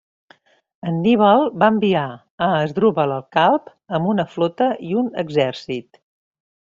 Anníbal 0.91 1.43
va 1.63 1.67
enviar 1.73 2.05
a 2.15 2.47
Àsdrubal 2.61 3.13
el 3.17 3.21
Calb 3.37 3.69
amb 3.99 4.09
una 4.15 4.25
flota 4.37 4.71
i 4.89 4.97
un 5.03 5.13
exèrcit. 5.25 6.01